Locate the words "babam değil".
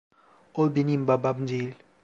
1.07-1.75